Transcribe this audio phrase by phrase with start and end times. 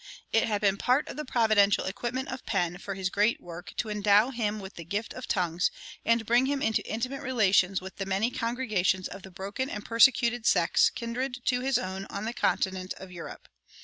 [0.33, 3.87] It had been part of the providential equipment of Penn for his great work to
[3.89, 5.69] endow him with the gift of tongues
[6.03, 10.47] and bring him into intimate relations with the many congregations of the broken and persecuted
[10.47, 13.47] sects kindred to his own on the continent of Europe.